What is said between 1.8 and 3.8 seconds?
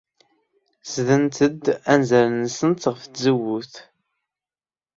anzaren-nsent ɣef tzewwut.